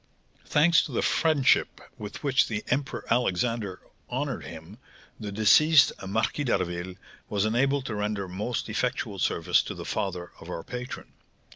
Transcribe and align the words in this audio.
Thanks 0.47 0.81
to 0.85 0.91
the 0.91 1.03
friendship 1.03 1.79
with 1.95 2.23
which 2.23 2.47
the 2.47 2.63
Emperor 2.69 3.05
Alexander 3.11 3.79
honoured 4.09 4.45
him, 4.45 4.79
the 5.19 5.31
deceased 5.31 5.91
Marquis 6.07 6.43
d'Harville 6.43 6.95
was 7.29 7.45
enabled 7.45 7.85
to 7.85 7.93
render 7.93 8.27
most 8.27 8.67
effectual 8.67 9.19
service 9.19 9.61
to 9.61 9.75
the 9.75 9.85
father 9.85 10.31
of 10.39 10.49
our 10.49 10.63
patron. 10.63 11.11